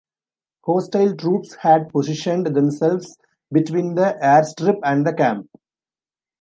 Hostile 0.65 1.15
troops 1.15 1.53
had 1.57 1.89
positioned 1.89 2.47
themselves 2.47 3.19
between 3.51 3.93
the 3.93 4.17
airstrip 4.19 4.79
and 4.83 5.05
the 5.05 5.13
camp. 5.13 5.47